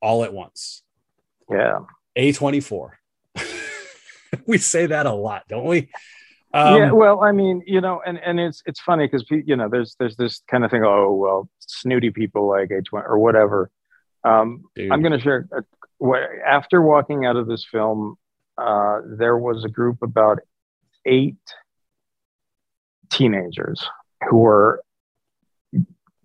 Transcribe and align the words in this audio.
all 0.00 0.24
at 0.24 0.32
once. 0.32 0.82
Yeah. 1.50 1.80
A24. 2.16 2.90
we 4.46 4.58
say 4.58 4.86
that 4.86 5.06
a 5.06 5.12
lot, 5.12 5.44
don't 5.48 5.66
we? 5.66 5.90
Um, 6.52 6.76
yeah. 6.76 6.92
Well, 6.92 7.22
I 7.22 7.32
mean, 7.32 7.62
you 7.66 7.80
know, 7.80 8.00
and, 8.04 8.18
and 8.18 8.40
it's 8.40 8.62
it's 8.66 8.80
funny 8.80 9.06
because 9.06 9.24
you 9.30 9.56
know, 9.56 9.68
there's 9.68 9.96
there's 9.98 10.16
this 10.16 10.42
kind 10.50 10.64
of 10.64 10.70
thing. 10.70 10.82
Oh, 10.84 11.12
well, 11.12 11.48
snooty 11.60 12.10
people 12.10 12.48
like 12.48 12.70
H1 12.70 13.04
or 13.04 13.18
whatever. 13.18 13.70
Um, 14.24 14.64
Dude. 14.74 14.90
I'm 14.90 15.02
going 15.02 15.12
to 15.12 15.20
share. 15.20 15.48
A, 15.52 15.62
after 16.46 16.80
walking 16.80 17.26
out 17.26 17.36
of 17.36 17.46
this 17.46 17.66
film, 17.70 18.16
uh, 18.56 19.00
there 19.04 19.36
was 19.36 19.64
a 19.64 19.68
group 19.68 19.98
about 20.02 20.38
eight 21.04 21.36
teenagers 23.10 23.84
who 24.28 24.38
were 24.38 24.82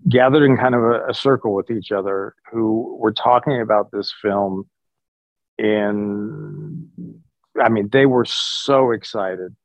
gathered 0.09 0.43
in 0.43 0.57
kind 0.57 0.75
of 0.75 0.81
a, 0.83 1.07
a 1.09 1.13
circle 1.13 1.53
with 1.53 1.69
each 1.71 1.91
other 1.91 2.35
who 2.51 2.97
were 2.99 3.13
talking 3.13 3.61
about 3.61 3.89
this 3.91 4.13
film 4.21 4.67
in 5.57 6.87
i 7.63 7.69
mean 7.69 7.87
they 7.91 8.05
were 8.05 8.25
so 8.25 8.91
excited 8.91 9.55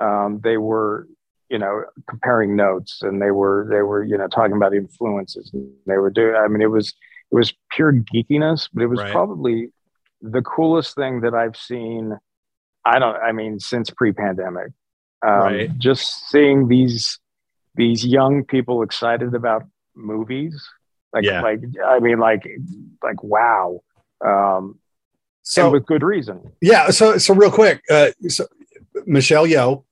um, 0.00 0.40
they 0.42 0.56
were 0.56 1.06
you 1.50 1.58
know 1.58 1.84
comparing 2.08 2.56
notes 2.56 3.00
and 3.02 3.20
they 3.20 3.30
were 3.30 3.66
they 3.70 3.82
were 3.82 4.02
you 4.04 4.16
know 4.18 4.26
talking 4.28 4.56
about 4.56 4.74
influences 4.74 5.50
and 5.52 5.68
they 5.86 5.96
were 5.98 6.10
doing 6.10 6.34
i 6.36 6.48
mean 6.48 6.62
it 6.62 6.70
was 6.70 6.88
it 7.30 7.34
was 7.34 7.52
pure 7.72 7.92
geekiness 7.92 8.68
but 8.72 8.82
it 8.82 8.86
was 8.86 8.98
Right. 9.00 9.12
probably 9.12 9.68
the 10.20 10.42
coolest 10.42 10.94
thing 10.94 11.20
that 11.20 11.34
i've 11.34 11.56
seen 11.56 12.16
i 12.84 12.98
don't 12.98 13.16
i 13.16 13.32
mean 13.32 13.58
since 13.60 13.90
pre-pandemic 13.90 14.68
um, 15.26 15.40
Right. 15.42 15.78
just 15.78 16.28
seeing 16.30 16.68
these 16.68 17.18
these 17.74 18.04
young 18.04 18.44
people 18.44 18.82
excited 18.82 19.34
about 19.34 19.64
movies? 19.94 20.54
Like 21.12 21.24
Yeah. 21.24 21.40
like 21.42 21.60
i 21.86 21.98
mean 21.98 22.18
like 22.18 22.46
like 23.02 23.22
wow. 23.22 23.80
Um 24.24 24.78
so 25.42 25.64
and 25.64 25.72
with 25.72 25.86
good 25.86 26.02
reason. 26.02 26.52
Yeah, 26.60 26.90
so 26.90 27.18
so 27.18 27.34
real 27.34 27.50
quick, 27.50 27.82
uh, 27.90 28.10
so 28.28 28.46
Michelle 29.06 29.46
Yeoh 29.46 29.84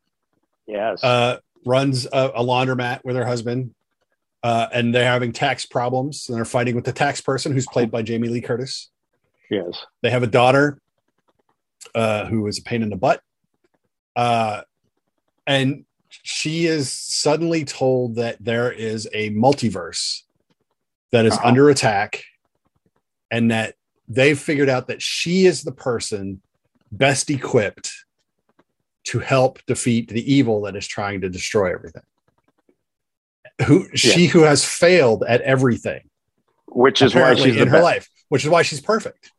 yes. 0.66 1.02
uh, 1.02 1.38
runs 1.64 2.06
a, 2.06 2.30
a 2.36 2.44
laundromat 2.44 3.00
with 3.02 3.16
her 3.16 3.24
husband, 3.24 3.74
uh, 4.42 4.66
and 4.72 4.94
they're 4.94 5.04
having 5.10 5.32
tax 5.32 5.64
problems, 5.64 6.28
and 6.28 6.36
they're 6.36 6.44
fighting 6.44 6.74
with 6.76 6.84
the 6.84 6.92
tax 6.92 7.20
person 7.22 7.52
who's 7.52 7.66
played 7.66 7.90
by 7.90 8.02
Jamie 8.02 8.28
Lee 8.28 8.42
Curtis. 8.42 8.90
yes. 9.50 9.84
They 10.02 10.10
have 10.10 10.22
a 10.22 10.26
daughter 10.28 10.78
uh, 11.94 12.26
who 12.26 12.46
is 12.46 12.58
a 12.58 12.62
pain 12.62 12.82
in 12.82 12.90
the 12.90 12.96
butt, 12.96 13.22
uh, 14.14 14.62
and 15.46 15.86
she 16.22 16.66
is 16.66 16.92
suddenly 16.92 17.64
told 17.64 18.16
that 18.16 18.36
there 18.40 18.70
is 18.70 19.08
a 19.12 19.30
multiverse 19.30 20.22
that 21.12 21.24
is 21.26 21.32
Uh-huh. 21.34 21.48
under 21.48 21.70
attack, 21.70 22.24
and 23.30 23.50
that 23.50 23.74
they've 24.08 24.38
figured 24.38 24.68
out 24.68 24.88
that 24.88 25.02
she 25.02 25.46
is 25.46 25.62
the 25.62 25.72
person 25.72 26.40
best 26.92 27.30
equipped 27.30 27.92
to 29.04 29.18
help 29.18 29.64
defeat 29.66 30.08
the 30.08 30.32
evil 30.32 30.62
that 30.62 30.76
is 30.76 30.86
trying 30.86 31.20
to 31.22 31.28
destroy 31.28 31.72
everything. 31.72 32.02
Who 33.66 33.88
she 33.94 34.26
who 34.26 34.42
has 34.42 34.64
failed 34.64 35.24
at 35.26 35.40
everything 35.42 36.08
which 36.66 37.00
is 37.02 37.14
why 37.14 37.34
she's 37.34 37.56
in 37.56 37.60
the 37.60 37.64
her 37.66 37.72
best. 37.72 37.82
life, 37.82 38.08
which 38.28 38.44
is 38.44 38.50
why 38.50 38.62
she's 38.62 38.80
perfect. 38.80 39.32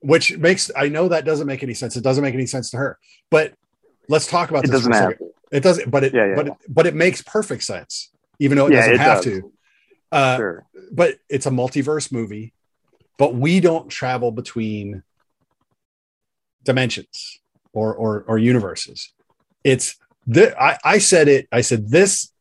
Which 0.00 0.36
makes 0.36 0.70
I 0.76 0.88
know 0.88 1.08
that 1.08 1.24
doesn't 1.24 1.46
make 1.46 1.62
any 1.62 1.72
sense. 1.74 1.96
It 1.96 2.04
doesn't 2.04 2.22
make 2.22 2.34
any 2.34 2.46
sense 2.46 2.70
to 2.70 2.76
her. 2.76 2.98
But 3.30 3.54
let's 4.08 4.26
talk 4.26 4.50
about 4.50 4.64
It 4.64 4.68
this 4.68 4.80
doesn't 4.80 4.92
have 4.92 5.10
second. 5.12 5.30
It 5.52 5.62
doesn't, 5.62 5.90
but 5.90 6.04
it 6.04 6.14
Yeah, 6.14 6.26
yeah, 6.26 6.34
but 6.34 6.46
yeah. 6.46 6.52
It, 6.52 6.58
but 6.74 6.86
it 6.86 6.94
makes 6.94 7.22
perfect 7.22 7.62
sense, 7.62 8.10
even 8.38 8.58
though 8.58 8.66
it 8.66 8.72
doesn't 8.72 8.94
it 8.94 9.00
have 9.00 9.22
does. 9.22 9.24
to. 9.24 9.52
Uh, 10.12 10.36
sure 10.36 10.66
But 10.92 11.16
it's 11.28 11.46
a 11.46 11.50
multiverse 11.50 12.12
movie, 12.12 12.54
but 13.18 13.34
we 13.34 13.60
don't 13.60 13.88
travel 13.88 14.30
between 14.30 15.02
dimensions 16.64 17.40
or 17.72 17.94
or, 17.94 18.24
or 18.26 18.38
universes. 18.38 19.12
It's 19.62 19.96
the 20.26 20.60
I, 20.60 20.78
I 20.84 20.98
said 20.98 21.28
it. 21.28 21.48
I 21.52 21.60
said 21.60 21.90
this 21.90 22.32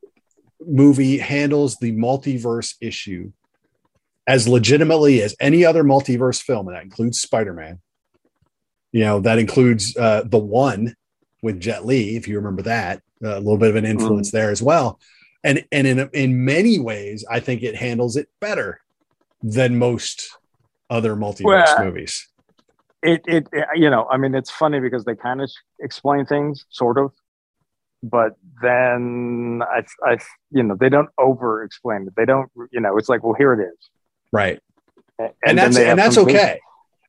movie 0.65 1.17
handles 1.17 1.77
the 1.77 1.91
multiverse 1.91 2.75
issue 2.79 3.31
as 4.25 4.47
legitimately 4.47 5.21
as 5.21 5.35
any 5.39 5.65
other 5.65 5.83
multiverse 5.83 6.41
film, 6.41 6.67
and 6.67 6.77
that 6.77 6.83
includes 6.83 7.19
Spider-Man. 7.19 7.81
You 8.93 9.01
know, 9.01 9.19
that 9.21 9.39
includes 9.39 9.97
uh, 9.97 10.23
the 10.25 10.37
one 10.37 10.95
with 11.43 11.59
Jet 11.59 11.85
Li, 11.85 12.15
if 12.15 12.27
you 12.27 12.37
remember 12.37 12.63
that, 12.63 13.01
uh, 13.23 13.35
a 13.35 13.39
little 13.39 13.57
bit 13.57 13.69
of 13.69 13.75
an 13.75 13.85
influence 13.85 14.31
there 14.31 14.49
as 14.49 14.61
well. 14.61 14.99
And 15.43 15.63
and 15.71 15.85
in 15.85 16.09
in 16.13 16.43
many 16.45 16.79
ways, 16.79 17.23
I 17.29 17.39
think 17.41 17.61
it 17.61 17.75
handles 17.75 18.15
it 18.15 18.29
better 18.39 18.79
than 19.43 19.77
most 19.77 20.31
other 20.89 21.15
multiverse 21.15 21.43
Well, 21.43 21.83
movies. 21.85 22.27
it, 23.01 23.21
it 23.27 23.47
it 23.51 23.67
you 23.75 23.89
know 23.89 24.07
i 24.09 24.15
mean 24.15 24.33
it's 24.35 24.49
funny 24.49 24.79
because 24.79 25.03
they 25.03 25.15
kind 25.15 25.41
of 25.41 25.49
explain 25.81 26.25
things 26.25 26.65
sort 26.69 26.97
of 26.97 27.11
but 28.01 28.37
then 28.61 29.61
i 29.69 29.83
i 30.05 30.17
you 30.51 30.63
know 30.63 30.75
they 30.79 30.87
don't 30.89 31.09
over 31.17 31.63
explain 31.63 32.07
it 32.07 32.13
they 32.15 32.23
don't 32.25 32.49
you 32.71 32.79
know 32.79 32.95
it's 32.97 33.09
like 33.09 33.21
well 33.23 33.33
here 33.33 33.53
it 33.53 33.61
is 33.61 33.89
Right. 34.31 34.59
and, 35.19 35.31
And, 35.45 35.57
that's 35.57 35.77
and 35.77 35.99
that's 35.99 36.17
okay. 36.17 36.59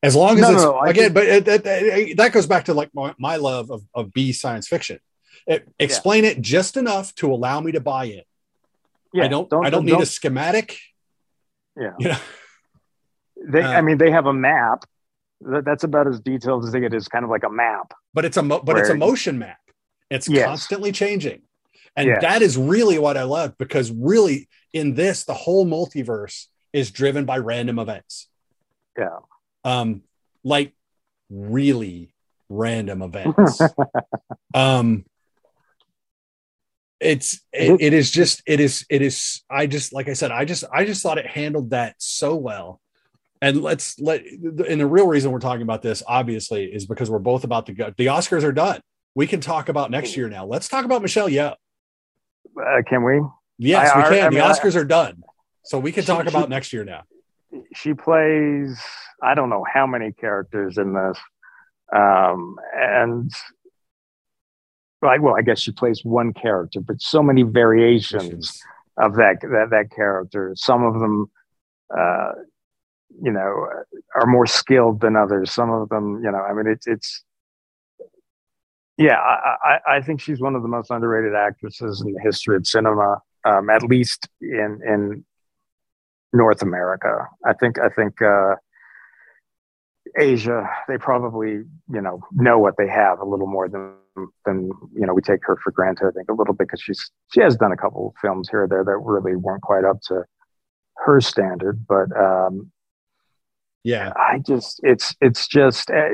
As 0.05 0.15
long 0.15 0.37
as 0.37 0.43
No, 0.43 0.49
no, 0.51 0.55
it's 0.55 0.63
no, 0.65 0.75
I 0.77 0.91
again, 0.91 1.13
but 1.13 1.25
it, 1.27 1.49
it- 1.49 1.67
it- 1.67 2.17
that 2.19 2.33
goes 2.33 2.47
back 2.47 2.67
to 2.67 2.75
like 2.75 2.91
my, 2.95 3.15
my 3.19 3.37
love 3.37 3.71
of, 3.71 3.83
of 3.95 4.13
B 4.13 4.33
science 4.33 4.69
fiction. 4.69 4.99
Explain 5.79 6.25
it 6.25 6.41
just 6.41 6.77
enough 6.77 7.15
to 7.17 7.33
allow 7.33 7.61
me 7.61 7.73
to 7.73 7.81
buy 7.81 8.05
it. 8.07 8.27
yeah, 9.13 9.25
I 9.25 9.29
don't, 9.29 9.53
I 9.53 9.71
don't 9.71 9.85
need 9.85 10.01
a 10.01 10.07
schematic. 10.07 10.79
yeah 11.77 11.93
You 11.99 12.09
know, 12.11 12.19
they 13.53 13.63
uh, 13.63 13.73
i 13.79 13.81
mean 13.83 13.99
they 13.99 14.11
have 14.11 14.27
a 14.27 14.33
map 14.33 14.85
that's 15.41 15.85
about 15.85 16.07
as 16.07 16.19
detailed 16.21 16.65
as 16.65 16.73
they 16.73 16.81
get 16.81 16.95
is 16.95 17.09
kind 17.09 17.25
of 17.25 17.31
like 17.31 17.43
a 17.45 17.51
map 17.51 17.93
but 18.15 18.25
it's 18.25 18.37
a 18.39 18.43
mo- 18.43 18.63
but 18.67 18.79
it's 18.79 18.89
a 18.89 18.95
motion 18.95 19.39
map. 19.39 19.59
It's 20.11 20.29
Yes. 20.29 20.47
constantly 20.47 20.93
changing, 20.93 21.41
and 21.97 22.07
Yes. 22.09 22.21
that 22.23 22.41
is 22.43 22.57
really 22.57 22.99
what 22.99 23.17
I 23.17 23.25
love 23.25 23.59
because 23.59 23.91
really 23.91 24.49
in 24.73 24.95
this 24.95 25.25
the 25.25 25.35
whole 25.35 25.67
multiverse 25.67 26.47
is 26.73 26.91
driven 26.91 27.25
by 27.25 27.39
random 27.39 27.79
events. 27.79 28.29
yeah 28.99 29.19
um 29.65 30.03
like 30.45 30.73
really 31.31 32.15
random 32.49 33.03
events. 33.03 33.61
Um 34.55 35.05
it's 37.01 37.41
it, 37.53 37.81
it 37.81 37.93
is 37.93 38.11
just 38.11 38.41
it 38.47 38.61
is 38.61 38.87
it 38.89 39.03
is 39.03 39.43
i 39.51 39.67
just 39.67 39.93
like 39.93 40.09
i 40.09 40.13
said 40.13 40.31
i 40.31 40.45
just 40.45 40.63
i 40.73 40.85
just 40.85 41.03
thought 41.03 41.19
it 41.19 41.27
handled 41.27 41.71
that 41.71 41.95
so 41.99 42.35
well. 42.37 42.81
And 43.43 43.61
let's 43.63 43.99
let 44.01 44.25
and 44.25 44.81
the 44.81 44.87
real 44.87 45.07
reason 45.07 45.31
we're 45.33 45.41
talking 45.41 45.63
about 45.63 45.83
this 45.83 46.03
obviously 46.07 46.65
is 46.67 46.87
because 46.87 47.11
we're 47.11 47.19
both 47.19 47.45
about 47.45 47.67
to 47.67 47.73
go 47.75 47.93
the 47.97 48.07
oscars 48.07 48.43
are 48.45 48.53
done. 48.53 48.81
We 49.17 49.27
can 49.27 49.41
talk 49.41 49.69
about 49.69 49.91
next 49.91 50.17
year 50.17 50.29
now. 50.29 50.47
Let's 50.47 50.69
talk 50.69 50.85
about 50.85 51.03
michelle 51.03 51.29
Yeoh. 51.29 51.57
uh, 52.59 52.83
can 52.89 53.03
we? 53.05 53.21
Yes 53.59 53.91
I- 53.93 53.97
we 53.99 54.03
can. 54.17 54.27
I 54.27 54.29
the 54.31 54.37
mean, 54.37 54.41
I- 54.45 54.53
oscars 54.53 54.77
are 54.77 54.85
done. 54.85 55.23
So 55.65 55.79
we 55.79 55.93
can 55.93 56.05
talk 56.05 56.23
she- 56.23 56.29
about 56.29 56.49
next 56.49 56.73
year 56.73 56.85
now 56.85 57.03
she 57.75 57.95
plays 57.95 58.81
I 59.23 59.35
don't 59.35 59.51
know 59.51 59.65
how 59.73 59.87
many 59.87 60.13
characters 60.13 60.79
in 60.79 60.93
this, 60.93 61.19
um, 61.95 62.57
and 62.75 63.31
like 65.03 65.23
well, 65.23 65.37
I 65.37 65.43
guess 65.43 65.61
she 65.61 65.73
plays 65.73 66.05
one 66.05 66.33
character, 66.33 66.81
but 66.81 67.01
so 67.01 67.23
many 67.23 67.43
variations 67.43 68.63
of 68.99 69.15
that 69.15 69.37
that 69.43 69.69
that 69.71 69.91
character. 69.95 70.53
Some 70.57 70.85
of 70.85 70.95
them, 71.01 71.31
uh, 71.97 72.33
you 73.23 73.31
know, 73.31 73.67
are 74.15 74.27
more 74.27 74.47
skilled 74.47 75.01
than 75.01 75.17
others. 75.17 75.53
Some 75.53 75.71
of 75.71 75.89
them, 75.89 76.23
you 76.25 76.31
know, 76.31 76.39
I 76.39 76.53
mean, 76.53 76.67
it's 76.67 76.87
it's. 76.87 77.25
Yeah, 78.97 79.17
I, 79.17 79.57
I, 79.65 79.97
I 79.97 80.01
think 80.03 80.21
she's 80.21 80.41
one 80.41 80.55
of 80.55 80.63
the 80.63 80.69
most 80.69 80.89
underrated 80.93 81.35
actresses 81.35 82.01
in 82.01 82.13
the 82.13 82.21
history 82.21 82.55
of 82.55 82.65
cinema, 82.65 83.21
um, 83.45 83.69
at 83.69 83.83
least 83.83 84.29
in 84.41 84.81
in 84.87 85.25
North 86.35 86.61
America. 86.61 87.29
I 87.47 87.55
think 87.55 87.79
I 87.79 87.89
think 87.89 88.21
uh, 88.21 88.57
Asia, 90.19 90.69
they 90.89 90.99
probably 90.99 91.63
you 91.93 92.01
know 92.01 92.21
know 92.33 92.59
what 92.59 92.75
they 92.77 92.89
have 92.89 93.21
a 93.21 93.25
little 93.25 93.47
more 93.47 93.69
than 93.69 93.95
than 94.45 94.71
you 94.95 95.07
know 95.07 95.15
we 95.15 95.23
take 95.23 95.41
her 95.45 95.57
for 95.63 95.71
granted. 95.71 96.09
I 96.09 96.11
think 96.11 96.29
a 96.29 96.35
little 96.35 96.53
bit 96.53 96.69
because 96.69 96.83
she's 96.83 97.11
she 97.33 97.41
has 97.41 97.57
done 97.57 97.73
a 97.73 97.77
couple 97.77 98.09
of 98.09 98.15
films 98.21 98.49
here 98.51 98.65
or 98.65 98.69
there 98.69 98.85
that 98.85 98.97
really 98.99 99.37
weren't 99.37 99.63
quite 99.63 99.85
up 99.85 100.01
to 100.09 100.25
her 100.97 101.21
standard, 101.21 101.87
but 101.89 102.15
um, 102.17 102.71
yeah, 103.85 104.13
I 104.17 104.39
just 104.39 104.81
it's 104.83 105.15
it's 105.21 105.47
just 105.47 105.91
uh, 105.91 106.09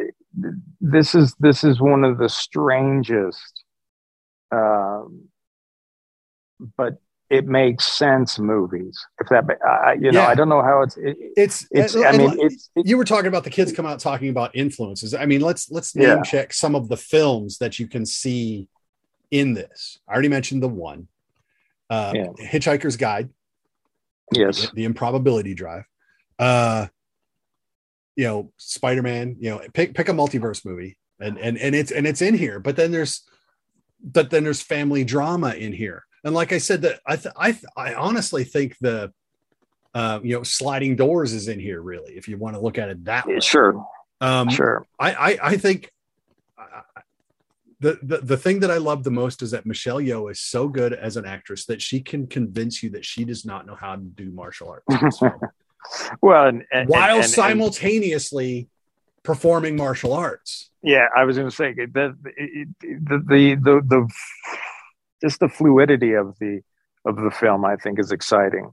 this 0.80 1.14
is 1.14 1.34
this 1.40 1.64
is 1.64 1.80
one 1.80 2.04
of 2.04 2.18
the 2.18 2.28
strangest, 2.28 3.64
um, 4.52 5.28
but 6.76 6.94
it 7.30 7.46
makes 7.46 7.86
sense 7.86 8.38
movies 8.38 8.98
if 9.20 9.28
that 9.28 9.44
I 9.64 9.92
you 9.94 10.10
know 10.12 10.20
Yeah. 10.22 10.26
i 10.28 10.34
don't 10.34 10.48
know 10.48 10.62
how 10.62 10.82
it's 10.82 10.96
it, 10.96 11.16
it's 11.36 11.66
it's 11.70 11.94
and- 11.94 12.04
i 12.04 12.12
mean 12.16 12.28
like- 12.30 12.38
it's 12.40 12.70
you 12.76 12.96
were 12.96 13.04
talking 13.04 13.28
about 13.28 13.44
the 13.44 13.50
kids 13.50 13.72
come 13.72 13.86
out 13.86 14.00
talking 14.00 14.28
about 14.30 14.54
influences. 14.54 15.14
I 15.14 15.26
mean, 15.26 15.40
let's 15.40 15.70
let's 15.70 15.94
name 15.94 16.08
Yeah. 16.08 16.22
check 16.22 16.52
some 16.52 16.74
of 16.74 16.88
the 16.88 16.96
films 16.96 17.58
that 17.58 17.78
you 17.78 17.86
can 17.86 18.04
see 18.06 18.68
in 19.30 19.54
this. 19.54 19.98
I 20.08 20.12
already 20.12 20.28
mentioned 20.28 20.62
the 20.62 20.68
one, 20.68 21.06
uh, 21.88 22.12
Yeah. 22.14 22.26
Hitchhiker's 22.52 22.96
Guide, 22.96 23.28
yes 24.32 24.62
the, 24.62 24.70
the 24.74 24.84
Improbability 24.84 25.54
Drive, 25.54 25.84
uh, 26.38 26.86
you 28.16 28.24
know, 28.24 28.52
Spider 28.56 29.02
Man. 29.02 29.36
You 29.38 29.50
know, 29.50 29.60
pick 29.72 29.94
pick 29.94 30.08
a 30.08 30.12
multiverse 30.12 30.64
movie, 30.64 30.96
and 31.20 31.38
and 31.38 31.56
and 31.58 31.74
it's 31.74 31.92
and 31.92 32.06
it's 32.06 32.22
in 32.22 32.34
here. 32.34 32.58
But 32.58 32.74
then 32.76 32.90
there's, 32.90 33.22
but 34.02 34.30
then 34.30 34.42
there's 34.44 34.62
family 34.62 35.04
drama 35.04 35.50
in 35.54 35.72
here. 35.72 36.04
And 36.24 36.34
like 36.34 36.52
I 36.52 36.58
said, 36.58 36.82
that 36.82 37.00
I 37.06 37.16
th- 37.16 37.34
I 37.36 37.52
th- 37.52 37.64
I 37.76 37.94
honestly 37.94 38.44
think 38.44 38.76
the, 38.80 39.12
uh, 39.94 40.20
you 40.22 40.36
know, 40.36 40.42
sliding 40.42 40.96
doors 40.96 41.32
is 41.32 41.48
in 41.48 41.58
here. 41.58 41.80
Really, 41.80 42.12
if 42.14 42.28
you 42.28 42.36
want 42.36 42.56
to 42.56 42.60
look 42.60 42.78
at 42.78 42.88
it 42.90 43.04
that 43.06 43.26
way. 43.26 43.40
sure 43.40 43.84
Um, 44.20 44.48
sure 44.50 44.86
I, 44.98 45.12
I, 45.12 45.38
I 45.42 45.56
think 45.56 45.90
the, 47.80 47.98
the 48.02 48.18
the 48.18 48.36
thing 48.36 48.60
that 48.60 48.70
I 48.70 48.76
love 48.76 49.04
the 49.04 49.10
most 49.10 49.40
is 49.40 49.52
that 49.52 49.64
Michelle 49.64 50.00
Yeoh 50.00 50.30
is 50.30 50.38
so 50.40 50.68
good 50.68 50.92
as 50.92 51.16
an 51.16 51.24
actress 51.24 51.64
that 51.66 51.80
she 51.80 52.00
can 52.00 52.26
convince 52.26 52.82
you 52.82 52.90
that 52.90 53.06
she 53.06 53.24
does 53.24 53.46
not 53.46 53.66
know 53.66 53.74
how 53.74 53.96
to 53.96 54.02
do 54.02 54.30
martial 54.30 54.68
arts 54.86 55.20
well 56.20 56.46
and, 56.46 56.64
and 56.70 56.88
while 56.90 57.16
and- 57.16 57.24
simultaneously 57.24 58.68
performing 59.22 59.76
martial 59.76 60.12
arts. 60.12 60.68
yeah 60.82 61.06
i 61.16 61.24
was 61.24 61.38
going 61.38 61.48
to 61.48 61.54
say 61.56 61.72
the, 61.72 61.86
the 61.88 63.18
the 63.18 63.54
the 63.54 63.80
the 63.88 64.08
just 65.20 65.40
the 65.40 65.48
fluidity 65.48 66.12
of 66.14 66.36
the 66.40 66.60
of 67.06 67.16
the 67.16 67.30
film 67.30 67.64
i 67.64 67.76
think 67.76 67.98
is 67.98 68.12
exciting. 68.12 68.70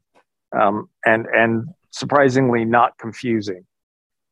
Um 0.57 0.89
and 1.05 1.25
and 1.33 1.67
surprisingly 1.91 2.65
not 2.65 2.97
confusing. 2.97 3.65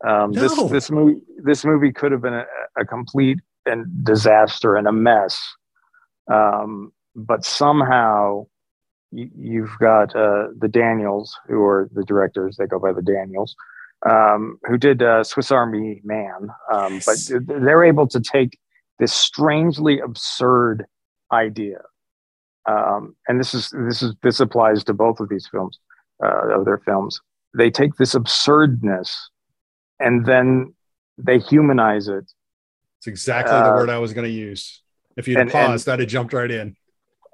Um 0.07 0.31
this 0.33 0.56
No. 0.57 0.67
this 0.67 0.89
movie 0.91 1.21
this 1.44 1.65
movie 1.65 1.91
could 1.91 2.12
have 2.12 2.21
been 2.21 2.33
a, 2.33 2.45
a 2.77 2.85
complete 2.85 3.39
and 3.65 3.85
disaster 4.03 4.75
and 4.75 4.88
a 4.88 4.91
mess. 4.91 5.38
Um 6.31 6.91
but 7.15 7.45
somehow 7.45 8.45
you, 9.12 9.29
you've 9.38 9.77
got 9.79 10.15
uh 10.15 10.47
the 10.57 10.67
daniels 10.67 11.38
who 11.47 11.63
are 11.63 11.89
the 11.94 12.03
directors 12.03 12.57
they 12.57 12.67
go 12.67 12.79
by 12.79 12.91
the 12.91 13.01
daniels 13.01 13.56
um, 14.07 14.59
who 14.67 14.77
did 14.77 15.01
uh, 15.01 15.23
Swiss 15.23 15.51
Army 15.51 16.01
Man, 16.03 16.50
um, 16.71 17.00
but 17.06 17.17
they're 17.47 17.83
able 17.83 18.07
to 18.09 18.19
take 18.19 18.59
this 19.00 19.13
strangely 19.13 20.00
absurd 20.00 20.85
idea, 21.31 21.79
um, 22.67 23.15
and 23.27 23.39
this 23.39 23.53
is 23.53 23.69
this 23.88 24.01
is 24.01 24.13
this 24.23 24.39
applies 24.39 24.83
to 24.85 24.94
both 24.94 25.19
of 25.19 25.29
these 25.29 25.47
films, 25.47 25.79
uh, 26.23 26.57
of 26.59 26.65
their 26.65 26.79
films. 26.79 27.21
They 27.57 27.69
take 27.69 27.95
this 27.95 28.13
absurdness, 28.15 29.29
and 30.00 30.25
then 30.25 30.73
they 31.17 31.39
humanize 31.39 32.07
it. 32.07 32.25
It's 33.00 33.07
exactly 33.07 33.53
the 33.53 33.71
Uh, 33.73 33.75
word 33.75 33.89
I 33.89 34.00
was 34.00 34.13
going 34.13 34.25
to 34.25 34.31
use. 34.33 34.81
If 35.17 35.27
you'd 35.27 35.38
have 35.38 35.47
and- 35.47 35.56
and- 35.56 35.67
paused, 35.67 35.88
I'd 35.88 36.00
have 36.00 36.09
jumped 36.09 36.33
right 36.33 36.51
in. 36.51 36.75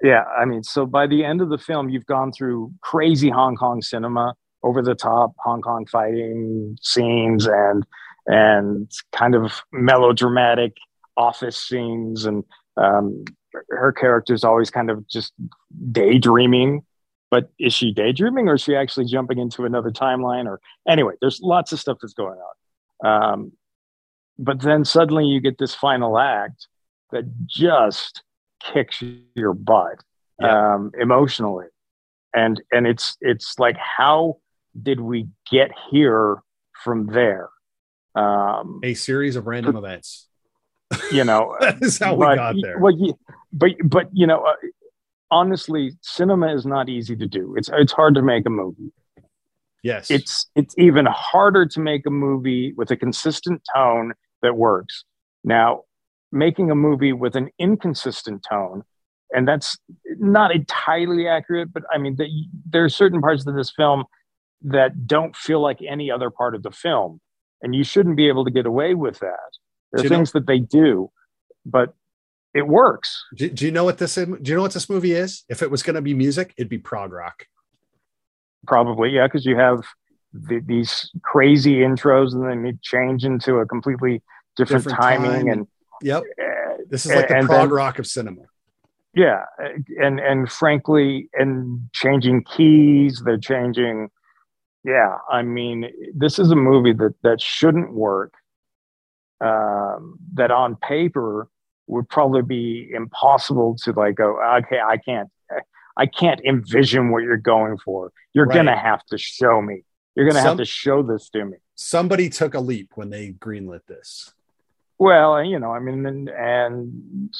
Yeah, 0.02 0.24
I 0.36 0.44
mean, 0.44 0.62
so 0.64 0.84
by 0.84 1.06
the 1.06 1.24
end 1.24 1.40
of 1.40 1.48
the 1.48 1.58
film, 1.58 1.88
you've 1.88 2.06
gone 2.06 2.32
through 2.32 2.72
crazy 2.80 3.30
Hong 3.30 3.54
Kong 3.56 3.82
cinema, 3.82 4.34
over 4.64 4.82
the 4.82 4.94
top 4.96 5.32
Hong 5.38 5.60
Kong 5.62 5.86
fighting 5.86 6.76
scenes, 6.82 7.46
and 7.46 7.84
and 8.26 8.90
kind 9.12 9.34
of 9.34 9.62
melodramatic 9.72 10.76
office 11.16 11.56
scenes, 11.56 12.24
and 12.24 12.44
um, 12.76 13.24
her 13.70 13.92
character's 13.92 14.44
always 14.44 14.70
kind 14.70 14.90
of 14.90 15.06
just 15.08 15.32
daydreaming. 15.90 16.84
But 17.30 17.50
is 17.58 17.72
she 17.72 17.92
daydreaming, 17.92 18.48
or 18.48 18.54
is 18.54 18.60
she 18.62 18.76
actually 18.76 19.06
jumping 19.06 19.38
into 19.38 19.64
another 19.64 19.90
timeline? 19.90 20.46
Or 20.46 20.60
anyway, 20.86 21.14
there's 21.20 21.40
lots 21.40 21.72
of 21.72 21.80
stuff 21.80 21.96
that's 22.02 22.12
going 22.12 22.38
on. 22.38 23.32
Um, 23.32 23.52
but 24.38 24.60
then 24.60 24.84
suddenly 24.84 25.24
you 25.26 25.40
get 25.40 25.56
this 25.58 25.74
final 25.74 26.18
act 26.18 26.66
that 27.10 27.24
just 27.46 28.22
kicks 28.62 29.02
your 29.34 29.54
butt 29.54 30.02
Yeah. 30.40 30.74
um, 30.74 30.92
emotionally, 31.00 31.66
and 32.34 32.62
and 32.70 32.86
it's 32.86 33.16
it's 33.20 33.58
like 33.58 33.76
how 33.78 34.38
did 34.80 35.00
we 35.00 35.28
get 35.50 35.70
here 35.90 36.42
from 36.84 37.06
there? 37.06 37.48
Um, 38.14 38.80
A 38.82 38.92
series 38.94 39.36
of 39.36 39.46
random 39.46 39.76
events. 39.76 40.28
You 41.12 41.24
know, 41.24 41.56
That 41.60 41.82
is 41.82 41.98
how 41.98 42.14
we 42.14 42.26
got 42.34 42.56
there. 42.60 42.78
Well, 42.78 42.94
yeah, 42.96 43.12
but 43.52 43.72
but 43.84 44.08
you 44.12 44.26
know, 44.26 44.42
uh, 44.44 44.54
honestly, 45.30 45.92
cinema 46.02 46.54
is 46.54 46.66
not 46.66 46.88
easy 46.88 47.16
to 47.16 47.26
do. 47.26 47.54
It's 47.56 47.70
it's 47.72 47.92
hard 47.92 48.14
to 48.14 48.22
make 48.22 48.46
a 48.46 48.50
movie. 48.50 48.92
yes. 49.82 50.10
It's 50.10 50.46
it's 50.54 50.74
even 50.78 51.06
harder 51.06 51.66
to 51.66 51.80
make 51.80 52.06
a 52.06 52.10
movie 52.10 52.72
with 52.74 52.90
a 52.90 52.96
consistent 52.96 53.62
tone 53.74 54.12
that 54.42 54.56
works. 54.56 55.04
Now, 55.44 55.82
making 56.30 56.70
a 56.70 56.74
movie 56.74 57.12
with 57.12 57.36
an 57.36 57.50
inconsistent 57.58 58.44
tone, 58.48 58.82
and 59.34 59.46
that's 59.46 59.76
not 60.18 60.54
entirely 60.54 61.28
accurate, 61.28 61.72
but 61.72 61.82
I 61.92 61.98
mean, 61.98 62.16
the, 62.16 62.28
there 62.68 62.84
are 62.84 62.88
certain 62.88 63.20
parts 63.20 63.46
of 63.46 63.54
this 63.54 63.72
film 63.76 64.04
that 64.62 65.06
don't 65.06 65.34
feel 65.34 65.60
like 65.60 65.80
any 65.86 66.10
other 66.10 66.30
part 66.30 66.54
of 66.54 66.62
the 66.62 66.70
film, 66.70 67.20
and 67.62 67.74
you 67.74 67.84
shouldn't 67.84 68.16
be 68.16 68.28
able 68.28 68.44
to 68.44 68.50
get 68.50 68.66
away 68.66 68.94
with 68.94 69.18
that. 69.20 69.50
There 69.92 70.00
are 70.00 70.04
you 70.04 70.10
know- 70.10 70.16
things 70.16 70.32
that 70.32 70.46
they 70.46 70.58
do, 70.58 71.10
but 71.66 71.94
it 72.54 72.66
works. 72.66 73.24
do, 73.36 73.48
do 73.48 73.64
you 73.64 73.70
know 73.72 73.84
what 73.84 73.98
this? 73.98 74.14
Do 74.14 74.38
you 74.44 74.54
know 74.56 74.62
what 74.62 74.72
this 74.74 74.90
movie 74.90 75.12
is? 75.12 75.44
If 75.48 75.62
it 75.62 75.70
was 75.70 75.82
going 75.82 75.96
to 75.96 76.02
be 76.02 76.14
music, 76.14 76.52
it'd 76.56 76.68
be 76.68 76.78
prog 76.78 77.12
rock. 77.12 77.46
Probably, 78.66 79.10
yeah, 79.10 79.26
because 79.26 79.44
you 79.44 79.56
have 79.56 79.82
the, 80.32 80.60
these 80.60 81.10
crazy 81.22 81.76
intros, 81.76 82.32
and 82.32 82.46
then 82.48 82.64
you 82.64 82.78
change 82.82 83.24
into 83.24 83.56
a 83.56 83.66
completely 83.66 84.22
different, 84.56 84.84
Different 84.84 85.00
timing, 85.02 85.46
time. 85.46 85.48
and 85.48 85.66
Yep. 86.02 86.22
uh, 86.22 86.44
This 86.88 87.06
is 87.06 87.12
like 87.14 87.28
the 87.28 87.34
prog 87.34 87.48
then- 87.48 87.70
rock 87.70 87.98
of 87.98 88.06
cinema. 88.06 88.42
yeah, 89.14 89.44
and 90.00 90.20
and 90.20 90.50
frankly, 90.50 91.28
and 91.34 91.88
changing 91.92 92.44
keys, 92.44 93.22
they're 93.24 93.38
changing. 93.38 94.10
Yeah, 94.84 95.16
I 95.30 95.42
mean, 95.42 95.90
this 96.14 96.38
is 96.38 96.50
a 96.50 96.56
movie 96.56 96.92
that 96.92 97.14
that 97.22 97.40
shouldn't 97.40 97.92
work. 97.94 98.32
Um, 99.42 100.18
that 100.34 100.50
on 100.50 100.76
paper 100.76 101.48
would 101.88 102.08
probably 102.08 102.42
be 102.42 102.90
impossible 102.94 103.76
to 103.82 103.92
like 103.92 104.14
go. 104.14 104.40
Okay, 104.58 104.78
I 104.78 104.96
can't, 104.98 105.28
I 105.96 106.06
can't 106.06 106.40
envision 106.44 107.10
what 107.10 107.22
you're 107.24 107.36
going 107.38 107.76
for. 107.78 108.12
You're 108.34 108.46
Right. 108.46 108.54
gonna 108.56 108.76
have 108.78 109.04
to 109.06 109.18
show 109.18 109.60
me. 109.60 109.82
You're 110.14 110.26
gonna 110.28 110.40
Some- 110.40 110.48
have 110.50 110.56
to 110.58 110.64
show 110.64 111.02
this 111.02 111.28
to 111.30 111.44
me. 111.44 111.56
Somebody 111.74 112.28
took 112.28 112.54
a 112.54 112.60
leap 112.60 112.92
when 112.94 113.10
they 113.10 113.32
greenlit 113.32 113.84
this. 113.88 114.32
Well, 114.98 115.42
you 115.42 115.58
know, 115.58 115.72
I 115.72 115.80
mean, 115.80 116.06
and, 116.06 116.28
and 116.28 117.34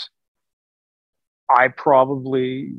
I 1.48 1.68
probably 1.68 2.72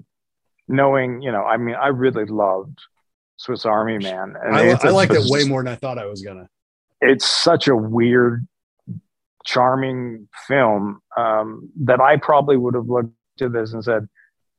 knowing, 0.68 1.22
you 1.22 1.32
know, 1.32 1.44
I 1.44 1.58
mean, 1.58 1.76
I 1.76 1.88
really 1.88 2.26
loved 2.26 2.80
Swiss 3.38 3.66
Army 3.66 4.00
Man. 4.00 4.36
And 4.42 4.56
I, 4.56 4.70
I 4.72 4.90
liked 4.90 5.14
it 5.14 5.24
way 5.30 5.46
more 5.46 5.64
than 5.64 5.72
I 5.72 5.76
thought 5.76 5.98
I 5.98 6.06
was 6.06 6.22
gonna. 6.22 6.50
It's 7.02 7.26
such 7.30 7.68
a 7.68 7.76
weird, 7.76 8.48
charming 9.46 10.28
film 10.48 11.02
um, 11.18 11.70
that 11.84 12.00
I 12.02 12.18
probably 12.18 12.58
would 12.58 12.76
have 12.76 12.88
looked 12.88 13.14
to 13.38 13.50
this 13.50 13.74
and 13.74 13.84
said, 13.84 14.08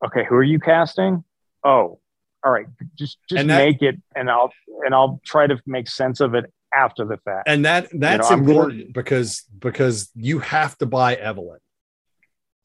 "Okay, 0.05 0.25
who 0.29 0.35
are 0.37 0.43
you 0.43 0.59
casting? 0.59 1.25
Oh, 1.65 1.99
all 2.45 2.53
right, 2.53 2.67
just 2.99 3.19
just 3.29 3.47
that- 3.47 3.65
make 3.65 3.83
it, 3.83 4.01
and 4.15 4.31
I'll 4.31 4.53
and 4.85 4.95
I'll 4.95 5.21
try 5.25 5.47
to 5.47 5.59
make 5.67 5.89
sense 5.89 6.21
of 6.21 6.35
it 6.35 6.53
after 6.75 7.05
the 7.05 7.17
fact." 7.19 7.49
And 7.49 7.65
that 7.65 7.89
that's 7.93 8.31
I'm 8.31 8.45
gonna- 8.45 8.59
important 8.61 8.93
because 8.95 9.43
because 9.59 10.11
you 10.15 10.41
have 10.41 10.77
to 10.79 10.87
buy 10.87 11.15
Evelyn, 11.15 11.61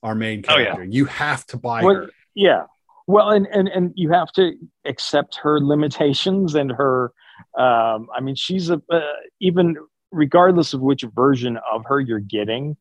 our 0.03 0.15
main 0.15 0.43
Oh, 0.49 0.57
yeah. 0.57 0.63
character. 0.65 0.83
You 0.85 1.05
have 1.05 1.45
to 1.47 1.57
buy 1.57 1.83
Well, 1.83 1.95
her. 1.95 2.09
yeah 2.35 2.63
well, 3.07 3.31
and 3.31 3.47
and 3.47 3.67
and 3.69 3.91
you 3.95 4.11
have 4.11 4.31
to 4.33 4.53
accept 4.85 5.38
her 5.43 5.59
limitations 5.59 6.53
and 6.55 6.71
her. 6.71 7.11
Um, 7.57 8.07
I 8.15 8.19
mean, 8.21 8.35
she's 8.35 8.69
a 8.69 8.81
uh, 8.91 8.99
even 9.39 9.75
regardless 10.12 10.74
of 10.74 10.82
which 10.82 11.04
version 11.16 11.58
of 11.72 11.86
her 11.86 12.00
you're 12.00 12.20
getting, 12.20 12.78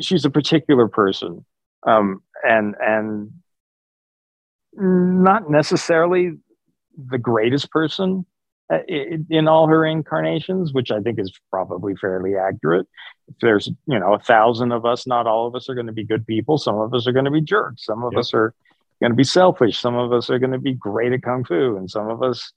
she's 0.00 0.24
a 0.24 0.30
particular 0.30 0.88
person, 0.88 1.44
um, 1.86 2.22
and 2.42 2.74
and 2.80 3.32
not 4.72 5.50
necessarily 5.50 6.32
the 6.96 7.18
greatest 7.18 7.70
person 7.70 8.24
uh, 8.70 8.78
in 8.86 9.48
all 9.48 9.66
her 9.66 9.84
incarnations, 9.84 10.72
which 10.72 10.90
I 10.90 11.00
think 11.00 11.18
is 11.18 11.32
probably 11.50 11.96
fairly 11.96 12.36
accurate. 12.36 12.86
If 13.28 13.34
there's, 13.40 13.68
you 13.86 13.98
know, 13.98 14.14
a 14.14 14.18
thousand 14.18 14.72
of 14.72 14.84
us, 14.84 15.06
not 15.06 15.26
all 15.26 15.46
of 15.46 15.54
us 15.54 15.68
are 15.68 15.74
going 15.74 15.88
to 15.88 15.92
be 15.92 16.04
good 16.04 16.26
people. 16.26 16.56
Some 16.56 16.78
of 16.78 16.94
us 16.94 17.06
are 17.06 17.12
going 17.12 17.24
to 17.24 17.30
be 17.30 17.40
jerks. 17.40 17.84
Some 17.84 18.04
of 18.04 18.12
yep. 18.12 18.20
us 18.20 18.32
are 18.34 18.54
going 19.00 19.10
to 19.10 19.16
be 19.16 19.24
selfish. 19.24 19.78
Some 19.78 19.96
of 19.96 20.12
us 20.12 20.30
are 20.30 20.38
going 20.38 20.52
to 20.52 20.58
be 20.58 20.74
great 20.74 21.12
at 21.12 21.22
kung 21.22 21.44
fu, 21.44 21.76
and 21.76 21.90
some 21.90 22.08
of 22.08 22.22
us 22.22 22.52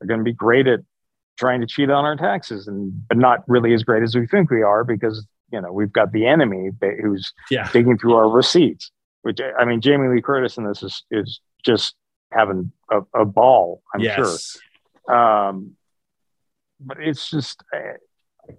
are 0.00 0.06
going 0.06 0.20
to 0.20 0.24
be 0.24 0.32
great 0.32 0.66
at 0.66 0.80
trying 1.40 1.62
to 1.62 1.66
cheat 1.66 1.90
on 1.90 2.04
our 2.04 2.16
taxes, 2.16 2.68
and 2.68 3.08
but 3.08 3.16
not 3.16 3.42
really 3.48 3.72
as 3.72 3.82
great 3.82 4.02
as 4.02 4.14
we 4.14 4.26
think 4.26 4.50
we 4.50 4.62
are 4.62 4.84
because 4.84 5.26
you 5.50 5.60
know 5.60 5.72
we've 5.72 5.92
got 5.92 6.12
the 6.12 6.26
enemy 6.26 6.70
who's 7.02 7.32
yeah. 7.50 7.68
digging 7.72 7.98
through 7.98 8.14
our 8.14 8.28
receipts. 8.28 8.92
Which 9.22 9.40
I 9.40 9.64
mean, 9.64 9.80
Jamie 9.80 10.08
Lee 10.08 10.22
Curtis 10.22 10.58
in 10.58 10.64
this 10.64 10.82
is 10.82 11.02
is 11.10 11.40
just 11.64 11.96
having 12.30 12.72
a, 12.90 13.00
a 13.14 13.24
ball. 13.24 13.82
I'm 13.92 14.00
yes. 14.00 14.58
sure. 15.08 15.16
Um, 15.16 15.76
but 16.78 16.98
it's 17.00 17.28
just 17.30 17.62
uh, 17.74 18.52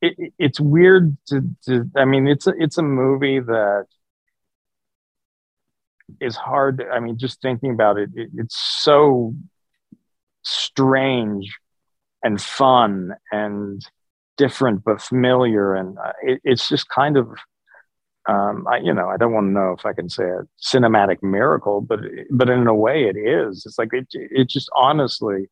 it, 0.00 0.32
it's 0.38 0.60
weird 0.60 1.16
to, 1.28 1.42
to. 1.66 1.90
I 1.96 2.04
mean, 2.04 2.28
it's 2.28 2.46
a 2.46 2.52
it's 2.58 2.78
a 2.78 2.82
movie 2.82 3.40
that 3.40 3.86
is 6.20 6.36
hard. 6.36 6.84
I 6.92 7.00
mean, 7.00 7.18
just 7.18 7.40
thinking 7.40 7.70
about 7.70 7.98
it, 7.98 8.10
it 8.14 8.30
it's 8.34 8.56
so 8.56 9.34
strange 10.42 11.58
and 12.22 12.40
fun 12.40 13.14
and 13.30 13.84
different 14.36 14.84
but 14.84 15.00
familiar, 15.00 15.74
and 15.74 15.98
uh, 15.98 16.12
it, 16.22 16.40
it's 16.44 16.68
just 16.68 16.88
kind 16.88 17.16
of 17.16 17.28
um, 18.28 18.66
I, 18.68 18.76
you 18.78 18.92
know, 18.92 19.08
I 19.08 19.16
don't 19.16 19.32
want 19.32 19.46
to 19.46 19.52
know 19.52 19.72
if 19.72 19.86
I 19.86 19.94
can 19.94 20.10
say 20.10 20.24
a 20.24 20.42
cinematic 20.62 21.22
miracle, 21.22 21.80
but 21.80 22.00
but 22.30 22.50
in 22.50 22.66
a 22.66 22.74
way, 22.74 23.04
it 23.04 23.16
is. 23.16 23.64
It's 23.64 23.78
like 23.78 23.88
it, 23.92 24.06
it 24.12 24.48
just 24.48 24.68
honestly, 24.76 25.48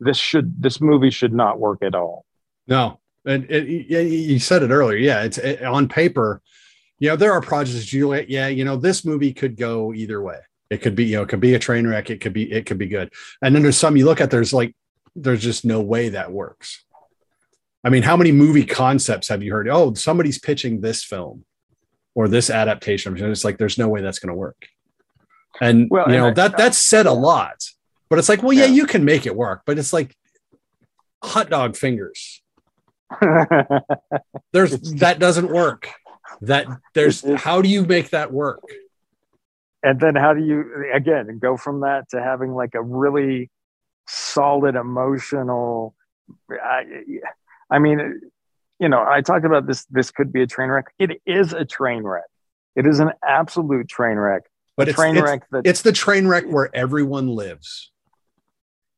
this 0.00 0.16
should 0.16 0.60
this 0.60 0.80
movie 0.80 1.10
should 1.10 1.34
not 1.34 1.60
work 1.60 1.82
at 1.82 1.94
all. 1.94 2.24
No, 2.66 2.98
and 3.26 3.44
it, 3.50 3.68
you 3.68 4.38
said 4.38 4.62
it 4.62 4.70
earlier. 4.70 4.96
Yeah, 4.96 5.22
it's 5.22 5.36
it, 5.36 5.62
on 5.62 5.86
paper. 5.86 6.40
You 6.98 7.10
know, 7.10 7.16
there 7.16 7.32
are 7.32 7.42
projects. 7.42 7.92
You 7.92 8.14
yeah, 8.14 8.48
you 8.48 8.64
know, 8.64 8.76
this 8.76 9.04
movie 9.04 9.34
could 9.34 9.56
go 9.56 9.92
either 9.92 10.22
way. 10.22 10.38
It 10.70 10.78
could 10.78 10.94
be 10.94 11.04
you 11.04 11.16
know, 11.16 11.22
it 11.24 11.28
could 11.28 11.40
be 11.40 11.54
a 11.54 11.58
train 11.58 11.86
wreck. 11.86 12.08
It 12.08 12.22
could 12.22 12.32
be 12.32 12.50
it 12.50 12.64
could 12.64 12.78
be 12.78 12.86
good. 12.86 13.12
And 13.42 13.54
then 13.54 13.62
there's 13.62 13.76
some 13.76 13.98
you 13.98 14.06
look 14.06 14.22
at. 14.22 14.30
There's 14.30 14.54
like 14.54 14.74
there's 15.16 15.42
just 15.42 15.64
no 15.64 15.80
way 15.80 16.10
that 16.10 16.32
works. 16.32 16.84
I 17.84 17.90
mean, 17.90 18.02
how 18.02 18.16
many 18.16 18.32
movie 18.32 18.64
concepts 18.64 19.28
have 19.28 19.42
you 19.42 19.52
heard? 19.52 19.68
Oh, 19.68 19.94
somebody's 19.94 20.38
pitching 20.38 20.80
this 20.80 21.04
film 21.04 21.44
or 22.14 22.28
this 22.28 22.48
adaptation. 22.48 23.16
It's 23.16 23.44
like 23.44 23.58
there's 23.58 23.78
no 23.78 23.88
way 23.88 24.00
that's 24.00 24.18
going 24.18 24.32
to 24.32 24.34
work. 24.34 24.68
And 25.60 25.88
well, 25.90 26.10
you 26.10 26.16
know 26.16 26.28
and 26.28 26.36
that 26.36 26.56
that's 26.56 26.78
said 26.78 27.06
a 27.06 27.12
lot, 27.12 27.64
but 28.08 28.18
it's 28.18 28.28
like, 28.28 28.42
well, 28.42 28.52
yeah, 28.52 28.64
yeah, 28.64 28.72
you 28.72 28.86
can 28.86 29.04
make 29.04 29.24
it 29.26 29.36
work, 29.36 29.62
but 29.66 29.78
it's 29.78 29.92
like 29.92 30.16
hot 31.22 31.48
dog 31.48 31.76
fingers. 31.76 32.42
there's 34.52 34.80
that 34.94 35.18
doesn't 35.18 35.52
work. 35.52 35.90
That 36.40 36.66
there's 36.94 37.24
how 37.36 37.62
do 37.62 37.68
you 37.68 37.84
make 37.84 38.10
that 38.10 38.32
work? 38.32 38.64
And 39.84 40.00
then 40.00 40.16
how 40.16 40.34
do 40.34 40.44
you 40.44 40.90
again 40.92 41.38
go 41.40 41.56
from 41.56 41.80
that 41.80 42.08
to 42.10 42.20
having 42.20 42.52
like 42.52 42.74
a 42.74 42.82
really 42.82 43.50
solid 44.06 44.74
emotional? 44.74 45.94
I, 46.50 46.84
I 47.70 47.78
mean, 47.78 48.20
you 48.78 48.88
know, 48.88 49.04
I 49.06 49.20
talked 49.20 49.44
about 49.44 49.66
this. 49.66 49.84
This 49.86 50.10
could 50.10 50.32
be 50.32 50.42
a 50.42 50.46
train 50.46 50.68
wreck. 50.68 50.92
It 50.98 51.20
is 51.26 51.52
a 51.52 51.64
train 51.64 52.02
wreck. 52.02 52.24
It 52.76 52.86
is 52.86 53.00
an 53.00 53.12
absolute 53.26 53.88
train 53.88 54.16
wreck. 54.16 54.42
But 54.76 54.88
it's, 54.88 54.96
train 54.96 55.16
it's, 55.16 55.24
wreck 55.24 55.42
that, 55.52 55.66
it's 55.66 55.82
the 55.82 55.92
train 55.92 56.26
wreck 56.26 56.44
where 56.46 56.74
everyone 56.74 57.28
lives. 57.28 57.92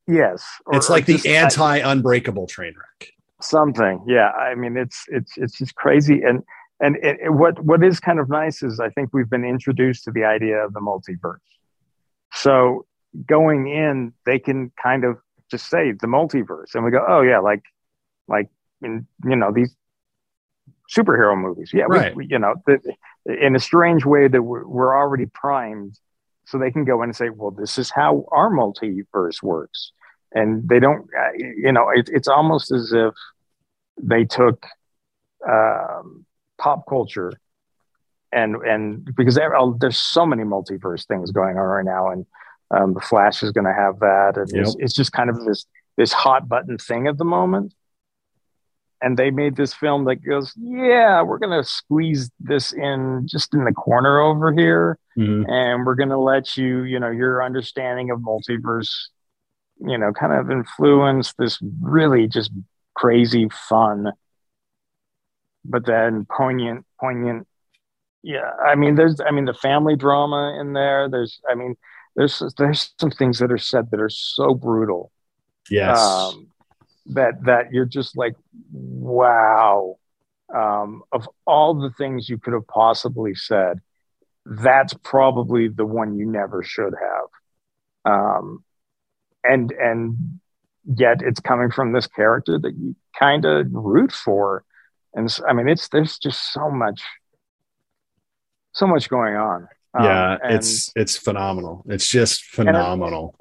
Yes, 0.07 0.45
it's 0.73 0.89
like 0.89 1.05
the 1.05 1.37
anti-unbreakable 1.37 2.47
train 2.47 2.75
wreck. 2.77 3.11
Something, 3.43 4.03
yeah. 4.07 4.31
I 4.31 4.55
mean, 4.55 4.77
it's 4.77 5.05
it's 5.09 5.37
it's 5.37 5.59
just 5.59 5.75
crazy. 5.75 6.23
And 6.23 6.43
and 6.81 6.97
it, 6.97 7.19
it, 7.25 7.31
what 7.31 7.63
what 7.63 7.85
is 7.85 8.01
kind 8.01 8.19
of 8.19 8.29
nice 8.31 8.63
is 8.63 8.81
I 8.81 8.89
think 8.91 9.11
we've 9.13 9.29
been 9.29 9.45
introduced 9.45 10.05
to 10.05 10.13
the 10.13 10.25
idea 10.25 10.65
of 10.65 10.73
the 10.73 10.81
multiverse. 10.81 11.41
So 12.33 12.87
going 13.25 13.69
in, 13.69 14.13
they 14.25 14.39
can 14.39 14.73
kind 14.83 15.05
of 15.05 15.19
just 15.51 15.69
say 15.69 15.93
the 15.93 16.07
multiverse, 16.07 16.75
and 16.75 16.85
we 16.85 16.91
go, 16.91 17.05
oh 17.07 17.23
yeah, 17.23 17.39
like 17.39 17.63
like 18.29 18.49
in 18.83 19.07
you 19.25 19.37
know 19.37 19.53
these 19.53 19.75
superhero 20.95 21.41
movies. 21.41 21.71
Yeah, 21.73 21.85
right. 21.89 22.15
we, 22.15 22.25
we, 22.25 22.31
you 22.31 22.39
know, 22.39 22.55
the, 22.67 22.79
in 23.27 23.57
a 23.57 23.61
strange 23.61 24.05
way 24.05 24.29
that 24.29 24.43
we're, 24.43 24.67
we're, 24.67 24.97
already 24.97 25.27
primed, 25.27 25.99
so 26.47 26.59
they 26.59 26.71
can 26.71 26.85
go 26.85 27.03
in 27.03 27.11
and 27.11 27.17
say, 27.17 27.31
"Well, 27.31 27.51
this 27.51 27.79
is 27.79 27.91
how 27.91 28.27
our 28.33 28.51
multiverse 28.51 29.43
works," 29.43 29.93
and 30.33 30.69
they 30.69 30.81
don't. 30.81 31.09
Uh, 31.19 31.33
you 31.37 31.73
know, 31.73 31.91
it, 31.91 32.09
it's 32.13 32.29
almost 32.29 32.73
as 32.73 32.93
if 32.93 33.15
they 34.01 34.25
took 34.25 34.67
um, 35.49 36.27
pop 36.59 36.85
culture 36.89 37.33
and 38.33 38.57
and 38.57 39.09
because 39.17 39.39
there's 39.79 39.99
so 39.99 40.27
many 40.27 40.43
multiverse 40.43 41.07
things 41.07 41.31
going 41.31 41.57
on 41.57 41.65
right 41.65 41.85
now, 41.85 42.11
and 42.11 42.27
um, 42.71 42.95
the 42.95 43.01
Flash 43.01 43.43
is 43.43 43.53
going 43.53 43.67
to 43.67 43.73
have 43.73 44.01
that, 44.01 44.35
and 44.37 44.51
yep. 44.51 44.63
it's, 44.63 44.77
it's 44.79 44.95
just 44.95 45.13
kind 45.13 45.31
of 45.31 45.45
this 45.45 45.67
this 45.97 46.13
hot 46.13 46.49
button 46.49 46.77
thing 46.79 47.07
at 47.07 47.17
the 47.17 47.25
moment 47.25 47.73
and 49.03 49.17
they 49.17 49.31
made 49.31 49.57
this 49.57 49.75
film 49.75 50.05
that 50.07 50.17
goes, 50.17 50.53
yeah, 50.57 51.23
we're 51.23 51.39
gonna 51.39 51.65
squeeze 51.65 52.31
this 52.41 52.73
in 52.73 53.27
just 53.31 53.53
in 53.55 53.65
the 53.65 53.73
corner 53.73 54.21
over 54.21 54.53
here, 54.53 54.99
mm-hmm. 55.19 55.49
and 55.51 55.85
we're 55.85 55.95
gonna 55.95 56.21
let 56.21 56.57
you, 56.57 56.83
you 56.83 56.99
know, 56.99 57.11
your 57.11 57.43
understanding 57.43 58.11
of 58.11 58.21
multiverse, 58.21 58.91
you 59.81 59.99
know, 59.99 60.13
kind 60.13 60.33
of 60.33 60.51
influence 60.51 61.35
this 61.39 61.59
really 61.81 62.27
just 62.27 62.51
crazy 62.95 63.49
fun, 63.69 64.13
but 65.65 65.85
then 65.85 66.27
poignant, 66.31 66.87
poignant. 66.99 67.47
Yeah, 68.23 68.51
I 68.67 68.75
mean, 68.75 68.97
there's, 68.97 69.21
I 69.21 69.31
mean, 69.31 69.45
the 69.45 69.55
family 69.55 69.95
drama 69.95 70.59
in 70.61 70.73
there. 70.73 71.09
There's, 71.09 71.41
I 71.49 71.55
mean, 71.55 71.77
there's 72.17 72.43
there's 72.59 72.95
some 72.99 73.11
things 73.11 73.39
that 73.39 73.53
are 73.53 73.59
said 73.59 73.91
that 73.91 74.01
are 74.01 74.09
so 74.09 74.55
brutal. 74.55 75.13
Yes. 75.71 75.99
Um, 75.99 76.49
that 77.15 77.45
that 77.45 77.73
you're 77.73 77.85
just 77.85 78.17
like 78.17 78.35
wow 78.73 79.97
um, 80.55 81.03
of 81.13 81.29
all 81.47 81.75
the 81.75 81.91
things 81.91 82.29
you 82.29 82.39
could 82.39 82.53
have 82.53 82.67
possibly 82.67 83.35
said 83.35 83.81
that's 84.45 84.95
probably 85.03 85.69
the 85.69 85.87
one 85.87 86.17
you 86.17 86.27
never 86.27 86.63
should 86.63 86.95
have 87.01 88.13
um, 88.13 88.65
and 89.45 89.73
and 89.73 90.41
yet 90.97 91.21
it's 91.23 91.41
coming 91.41 91.71
from 91.71 91.93
this 91.93 92.07
character 92.07 92.59
that 92.59 92.75
you 92.77 92.95
kind 93.19 93.45
of 93.45 93.67
root 93.71 94.13
for 94.13 94.65
and 95.15 95.37
i 95.49 95.53
mean 95.53 95.69
it's 95.69 95.89
there's 95.89 96.19
just 96.19 96.53
so 96.53 96.71
much 96.71 97.03
so 98.73 98.87
much 98.87 99.09
going 99.09 99.35
on 99.37 99.69
yeah 100.01 100.33
um, 100.33 100.39
it's 100.45 100.93
it's 100.97 101.17
phenomenal 101.17 101.85
it's 101.89 102.09
just 102.09 102.45
phenomenal 102.45 103.35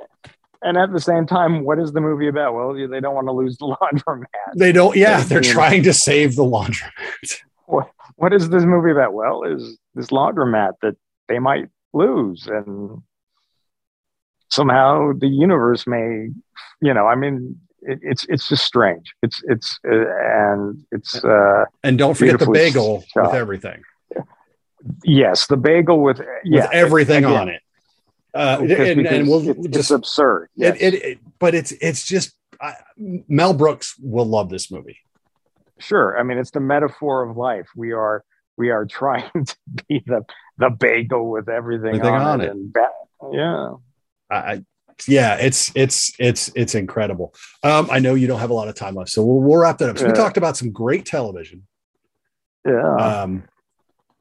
and 0.65 0.77
at 0.79 0.91
the 0.91 0.99
same 0.99 1.27
time, 1.27 1.63
what 1.63 1.77
is 1.77 1.93
the 1.93 2.01
movie 2.01 2.27
about? 2.27 2.55
Well, 2.55 2.73
they 2.73 2.99
don't 2.99 3.13
want 3.13 3.27
to 3.27 3.31
lose 3.31 3.55
the 3.57 3.65
laundromat. 3.81 4.25
They 4.57 4.71
don't. 4.71 4.95
Yeah, 4.95 5.21
they're 5.21 5.41
trying 5.41 5.83
to 5.83 5.93
save 5.93 6.35
the 6.35 6.43
laundromat. 6.43 7.39
What 7.67 7.89
What 8.15 8.31
is 8.31 8.49
this 8.49 8.63
movie 8.63 8.91
about? 8.91 9.13
Well, 9.13 9.43
is 9.43 9.77
this 9.95 10.07
laundromat 10.07 10.73
that 10.83 10.95
they 11.27 11.39
might 11.39 11.67
lose, 11.93 12.45
and 12.45 13.01
somehow 14.51 15.13
the 15.17 15.27
universe 15.27 15.87
may, 15.87 16.29
you 16.81 16.93
know, 16.93 17.07
I 17.07 17.15
mean, 17.15 17.59
it, 17.81 17.99
it's 18.03 18.25
it's 18.29 18.47
just 18.47 18.65
strange. 18.65 19.15
It's 19.23 19.41
it's 19.47 19.79
uh, 19.87 19.95
and 19.95 20.85
it's 20.91 21.23
uh, 21.23 21.65
and 21.83 21.97
don't 21.97 22.15
forget 22.15 22.37
the 22.39 22.51
bagel 22.51 23.03
shot. 23.13 23.27
with 23.27 23.35
everything. 23.35 23.81
Yes, 25.05 25.47
the 25.47 25.57
bagel 25.57 26.01
with 26.01 26.19
yeah, 26.43 26.63
with 26.63 26.73
everything 26.73 27.25
on 27.25 27.49
it 27.49 27.61
uh, 28.35 28.57
and, 28.61 29.07
and, 29.07 29.27
we'll 29.27 29.49
it's, 29.49 29.59
just 29.67 29.75
it's 29.75 29.91
absurd. 29.91 30.49
Yes. 30.55 30.75
It, 30.79 30.93
it, 30.93 31.03
it, 31.05 31.19
but 31.39 31.55
it's 31.55 31.71
it's 31.71 32.05
just 32.05 32.35
Mel 32.97 33.53
Brooks 33.53 33.95
will 33.99 34.25
love 34.25 34.49
this 34.49 34.69
movie. 34.69 34.99
Sure, 35.79 36.19
I 36.19 36.23
mean 36.23 36.37
it's 36.37 36.51
the 36.51 36.59
metaphor 36.59 37.23
of 37.23 37.37
life. 37.37 37.67
We 37.75 37.93
are 37.93 38.25
we 38.57 38.71
are 38.71 38.85
trying 38.85 39.31
to 39.33 39.55
be 39.87 40.03
the 40.05 40.25
the 40.57 40.69
bagel 40.69 41.29
with 41.29 41.47
everything, 41.47 41.95
everything 41.95 42.13
on, 42.13 42.21
on, 42.21 42.41
it. 42.41 42.49
And 42.49 42.73
ba- 42.73 42.89
yeah, 43.31 43.71
I, 44.29 44.65
yeah, 45.07 45.35
it's 45.35 45.71
it's 45.73 46.13
it's 46.19 46.51
it's 46.55 46.75
incredible. 46.75 47.33
Um, 47.63 47.87
I 47.89 47.99
know 47.99 48.15
you 48.15 48.27
don't 48.27 48.39
have 48.39 48.49
a 48.49 48.53
lot 48.53 48.67
of 48.67 48.75
time 48.75 48.95
left, 48.95 49.11
so 49.11 49.23
we'll, 49.23 49.39
we'll 49.39 49.59
wrap 49.59 49.77
that 49.77 49.89
up. 49.89 49.97
So 49.97 50.05
yeah. 50.05 50.11
we 50.11 50.17
talked 50.17 50.35
about 50.35 50.57
some 50.57 50.71
great 50.71 51.05
television. 51.05 51.65
Yeah. 52.65 52.95
Um, 52.95 53.43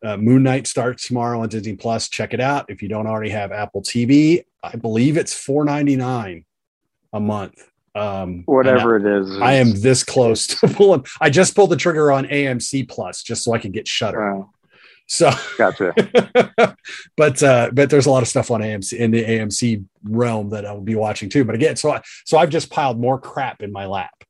uh, 0.04 0.16
Moon 0.16 0.42
Knight 0.42 0.66
starts 0.66 1.06
tomorrow 1.08 1.40
on 1.40 1.48
Disney 1.48 1.76
Plus. 1.76 2.08
Check 2.08 2.34
it 2.34 2.40
out 2.40 2.66
if 2.68 2.82
you 2.82 2.88
don't 2.88 3.06
already 3.06 3.30
have 3.30 3.52
Apple 3.52 3.82
TV. 3.82 4.44
I 4.62 4.76
believe 4.76 5.16
it's 5.16 5.34
four 5.34 5.64
ninety 5.64 5.96
nine 5.96 6.44
a 7.12 7.20
month. 7.20 7.54
Um, 7.94 8.42
Whatever 8.46 8.96
and 8.96 9.06
it 9.06 9.20
is. 9.22 9.40
I, 9.40 9.44
I 9.44 9.52
am 9.54 9.72
this 9.80 10.02
close 10.02 10.46
to 10.48 10.68
pulling. 10.74 11.04
I 11.20 11.30
just 11.30 11.54
pulled 11.54 11.70
the 11.70 11.76
trigger 11.76 12.10
on 12.10 12.26
AMC 12.26 12.88
Plus 12.88 13.22
just 13.22 13.44
so 13.44 13.52
I 13.52 13.58
can 13.58 13.72
get 13.72 13.86
Shudder. 13.86 14.40
Uh, 14.40 14.44
So, 15.06 15.30
gotcha. 15.58 15.92
but 17.16 17.42
uh, 17.42 17.70
but 17.72 17.90
there's 17.90 18.06
a 18.06 18.10
lot 18.10 18.22
of 18.22 18.28
stuff 18.28 18.50
on 18.50 18.62
AMC 18.62 18.94
in 18.94 19.10
the 19.10 19.22
AMC 19.22 19.84
realm 20.02 20.50
that 20.50 20.64
I'll 20.64 20.80
be 20.80 20.94
watching 20.94 21.28
too. 21.28 21.44
But 21.44 21.54
again, 21.54 21.76
so 21.76 21.92
I, 21.92 22.02
so 22.24 22.38
I've 22.38 22.48
just 22.48 22.70
piled 22.70 22.98
more 22.98 23.20
crap 23.20 23.62
in 23.62 23.70
my 23.70 23.84
lap 23.86 24.24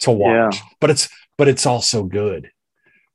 to 0.00 0.10
watch. 0.10 0.56
Yeah. 0.56 0.60
But 0.80 0.90
it's 0.90 1.08
but 1.36 1.48
it's 1.48 1.66
also 1.66 2.04
good. 2.04 2.50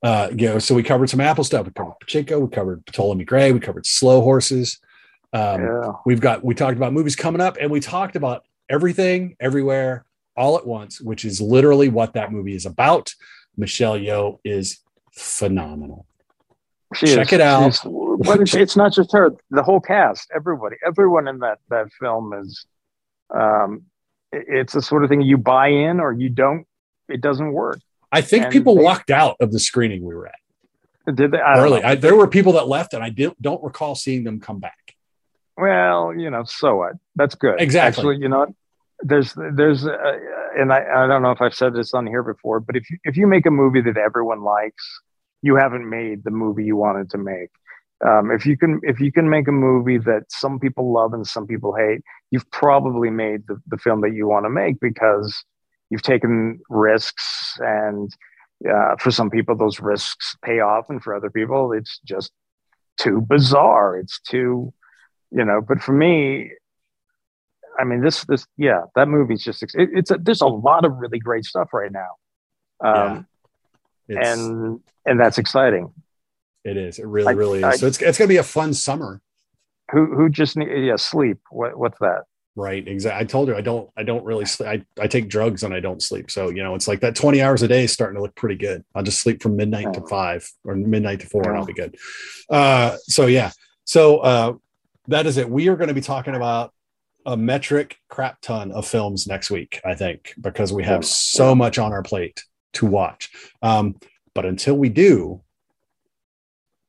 Uh, 0.04 0.30
you 0.36 0.48
know, 0.48 0.60
so 0.60 0.74
we 0.74 0.84
covered 0.84 1.10
some 1.10 1.22
Apple 1.22 1.44
stuff. 1.44 1.66
We 1.66 1.72
covered 1.74 1.94
Pachinko. 2.04 2.42
We 2.42 2.48
covered 2.48 2.86
Ptolemy 2.88 3.24
Grey. 3.26 3.52
We 3.52 3.60
covered 3.60 3.86
Slow 3.86 4.22
Horses. 4.22 4.80
Um, 5.34 5.62
yeah. 5.62 5.92
We've 6.06 6.20
got 6.20 6.44
we 6.44 6.56
talked 6.56 6.76
about 6.78 6.94
movies 6.94 7.16
coming 7.16 7.42
up, 7.42 7.58
and 7.60 7.70
we 7.70 7.80
talked 7.80 8.16
about 8.16 8.44
everything, 8.70 9.36
everywhere, 9.40 10.06
all 10.36 10.58
at 10.58 10.66
once, 10.66 11.00
which 11.00 11.24
is 11.24 11.40
literally 11.40 11.90
what 11.90 12.14
that 12.14 12.32
movie 12.32 12.56
is 12.56 12.66
about. 12.66 13.14
Michelle 13.58 13.98
Yeoh 13.98 14.40
is 14.44 14.80
phenomenal. 15.14 16.06
She 16.96 17.08
Check 17.08 17.28
is. 17.28 17.34
it 17.34 17.42
out. 17.42 17.80
But 18.24 18.42
it's, 18.42 18.54
it's 18.54 18.76
not 18.76 18.94
just 18.94 19.14
her. 19.14 19.32
The 19.50 19.64
whole 19.64 19.80
cast, 19.80 20.30
everybody, 20.36 20.78
everyone 20.86 21.28
in 21.28 21.40
that 21.40 21.60
that 21.70 21.92
film 22.00 22.34
is. 22.34 22.66
Um, 23.34 23.84
it's 24.34 24.74
the 24.74 24.82
sort 24.82 25.04
of 25.04 25.10
thing 25.10 25.22
you 25.22 25.38
buy 25.38 25.68
in 25.68 26.00
or 26.00 26.12
you 26.12 26.30
don't. 26.30 26.66
It 27.08 27.22
doesn't 27.22 27.52
work. 27.52 27.80
I 28.12 28.22
think 28.22 28.46
And 28.46 28.52
people 28.54 28.76
they- 28.76 28.84
walked 28.84 29.12
out 29.12 29.38
of 29.40 29.52
the 29.52 29.60
screening 29.60 30.04
we 30.04 30.14
were 30.16 30.28
at 30.28 31.16
Did 31.16 31.32
they? 31.32 31.40
I 31.40 31.60
early. 31.60 31.84
I, 31.84 31.96
there 31.96 32.16
were 32.16 32.28
people 32.28 32.54
that 32.54 32.68
left, 32.68 32.94
and 32.94 33.04
I 33.04 33.10
didn't, 33.10 33.42
don't 33.42 33.64
recall 33.64 33.96
seeing 33.96 34.24
them 34.24 34.40
come 34.40 34.60
back. 34.60 34.96
Well, 35.58 36.14
you 36.16 36.30
know, 36.30 36.44
so 36.44 36.78
what? 36.78 36.94
That's 37.16 37.36
good. 37.36 37.60
Exactly. 37.60 38.02
Actually, 38.02 38.18
you 38.18 38.30
know, 38.30 38.48
there's 39.02 39.34
there's 39.54 39.86
uh, 39.86 40.18
and 40.58 40.72
I 40.72 41.04
I 41.04 41.08
don't 41.08 41.22
know 41.22 41.32
if 41.32 41.42
I've 41.42 41.54
said 41.54 41.74
this 41.74 41.94
on 41.94 42.08
here 42.08 42.24
before, 42.24 42.60
but 42.60 42.76
if 42.76 42.90
you, 42.90 42.98
if 43.04 43.18
you 43.18 43.28
make 43.28 43.46
a 43.46 43.52
movie 43.52 43.82
that 43.82 43.98
everyone 43.98 44.44
likes, 44.44 45.02
you 45.42 45.56
haven't 45.56 45.90
made 45.90 46.24
the 46.24 46.32
movie 46.32 46.66
you 46.66 46.76
wanted 46.76 47.10
to 47.12 47.18
make. 47.18 47.50
Um, 48.06 48.32
if 48.32 48.46
you 48.46 48.58
can 48.58 48.80
if 48.84 49.00
you 49.00 49.12
can 49.12 49.30
make 49.30 49.48
a 49.48 49.52
movie 49.52 50.00
that 50.00 50.24
some 50.30 50.60
people 50.60 50.92
love 50.92 51.14
and 51.14 51.26
some 51.26 51.46
people 51.46 51.76
hate, 51.76 52.02
you've 52.32 52.50
probably 52.52 53.10
made 53.10 53.46
the, 53.48 53.62
the 53.68 53.78
film 53.78 54.02
that 54.02 54.14
you 54.14 54.28
want 54.28 54.46
to 54.46 54.50
make 54.50 54.80
because 54.80 55.44
you've 55.92 56.02
taken 56.02 56.60
risks 56.70 57.58
and 57.60 58.12
uh, 58.68 58.96
for 58.98 59.12
some 59.12 59.30
people 59.30 59.56
those 59.56 59.80
risks 59.80 60.36
pay 60.44 60.60
off 60.60 60.90
and 60.90 61.04
for 61.04 61.14
other 61.16 61.30
people 61.30 61.72
it's 61.74 62.00
just 62.06 62.32
too 62.98 63.22
bizarre. 63.22 63.98
It's 63.98 64.20
too 64.22 64.74
you 65.32 65.46
know 65.46 65.62
but 65.62 65.82
for 65.82 65.94
me 65.94 66.52
i 67.80 67.86
mean 67.86 68.02
this 68.02 68.26
this 68.26 68.46
yeah 68.58 68.82
that 68.96 69.08
movie's 69.08 69.42
just 69.42 69.64
it, 69.64 69.72
it's 69.94 70.12
a, 70.12 70.18
there's 70.18 70.42
a 70.42 70.46
lot 70.48 70.84
of 70.84 70.98
really 70.98 71.20
great 71.20 71.46
stuff 71.46 71.70
right 71.74 71.92
now. 71.92 72.12
Um 72.84 73.28
It's, 74.10 74.28
and 74.28 74.80
and 75.06 75.20
that's 75.20 75.38
exciting. 75.38 75.94
It 76.66 76.76
is. 76.78 77.00
It 77.00 77.08
really, 77.08 77.30
I- 77.30 77.32
really 77.32 77.60
is. 77.60 77.64
I- 77.64 77.76
so 77.78 77.88
it's 77.88 78.02
it's 78.02 78.18
gonna 78.18 78.28
be 78.28 78.38
a 78.38 78.44
fun 78.44 78.74
summer, 78.74 79.22
who 79.92 80.14
who 80.16 80.30
just 80.30 80.58
need 80.58 80.70
yeah 80.86 80.98
sleep. 80.98 81.40
What 81.50 81.78
what's 81.80 81.98
that 82.00 82.24
right? 82.56 82.86
Exactly. 82.88 83.22
I 83.22 83.26
told 83.26 83.50
her 83.50 83.56
I 83.56 83.62
don't 83.62 83.90
I 83.98 84.04
don't 84.04 84.24
really 84.24 84.46
sleep. 84.46 84.70
I, 84.70 85.02
I 85.02 85.08
take 85.08 85.30
drugs 85.30 85.64
and 85.64 85.74
I 85.74 85.80
don't 85.80 86.02
sleep. 86.02 86.30
So 86.32 86.50
you 86.50 86.64
know 86.64 86.76
it's 86.76 86.88
like 86.88 87.00
that 87.02 87.16
twenty 87.16 87.42
hours 87.42 87.62
a 87.62 87.68
day 87.68 87.86
is 87.86 87.94
starting 87.94 88.16
to 88.16 88.22
look 88.22 88.36
pretty 88.36 88.56
good. 88.56 88.84
I'll 88.96 89.04
just 89.04 89.22
sleep 89.22 89.42
from 89.42 89.56
midnight 89.56 89.94
to 89.94 90.02
five 90.08 90.50
or 90.64 90.76
midnight 90.76 91.22
to 91.22 91.28
four, 91.28 91.48
and 91.48 91.58
I'll 91.58 91.66
be 91.66 91.74
good. 91.74 91.96
Uh, 92.50 92.98
so 93.04 93.26
yeah. 93.26 93.52
So 93.86 94.20
uh, 94.20 94.54
that 95.08 95.26
is 95.26 95.38
it. 95.38 95.50
We 95.50 95.68
are 95.68 95.76
going 95.76 95.90
to 95.90 95.94
be 95.94 96.02
talking 96.02 96.36
about 96.36 96.74
a 97.26 97.38
metric 97.38 97.98
crap 98.10 98.42
ton 98.42 98.72
of 98.72 98.88
films 98.88 99.28
next 99.28 99.52
week, 99.52 99.80
I 99.86 99.96
think, 99.96 100.34
because 100.40 100.74
we 100.74 100.84
have 100.84 101.06
so 101.06 101.54
much 101.54 101.78
on 101.78 101.92
our 101.92 102.02
plate 102.02 102.44
to 102.74 102.86
watch. 102.86 103.30
Um, 103.62 103.96
but 104.34 104.46
until 104.46 104.76
we 104.76 104.90
do, 104.90 105.42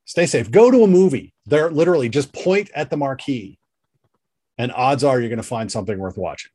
stay 0.05 0.25
safe. 0.25 0.49
Go 0.49 0.71
to 0.71 0.83
a 0.83 0.87
movie. 0.87 1.33
They're 1.45 1.69
literally 1.69 2.09
just 2.09 2.33
point 2.33 2.71
at 2.73 2.89
the 2.89 2.97
marquee, 2.97 3.59
and 4.57 4.71
odds 4.71 5.03
are 5.03 5.19
you're 5.19 5.29
going 5.29 5.37
to 5.37 5.43
find 5.43 5.71
something 5.71 5.97
worth 5.97 6.17
watching. 6.17 6.51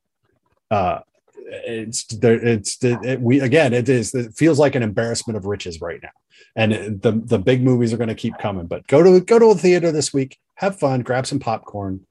Uh, 0.71 1.01
it's. 1.37 2.07
It's 2.13 2.83
it, 2.83 3.21
we 3.21 3.41
again. 3.41 3.73
It 3.73 3.89
is. 3.89 4.15
It 4.15 4.35
feels 4.35 4.59
like 4.59 4.75
an 4.75 4.83
embarrassment 4.83 5.37
of 5.37 5.47
riches 5.47 5.81
right 5.81 6.01
now, 6.03 6.11
and 6.55 7.01
the 7.01 7.13
the 7.25 7.39
big 7.39 7.63
movies 7.63 7.93
are 7.93 7.97
going 7.97 8.09
to 8.09 8.15
keep 8.15 8.37
coming. 8.39 8.67
But 8.67 8.87
go 8.87 9.03
to 9.03 9.21
go 9.21 9.39
to 9.39 9.47
a 9.47 9.55
theater 9.55 9.91
this 9.91 10.13
week. 10.13 10.39
Have 10.57 10.79
fun. 10.79 11.01
Grab 11.01 11.27
some 11.27 11.39
popcorn. 11.39 12.07